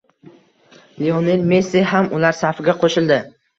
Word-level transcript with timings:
Lionel 1.03 1.45
Messi 1.53 1.85
ham 1.93 2.11
ular 2.21 2.41
safiga 2.41 2.79
qo‘shildi 2.83 3.23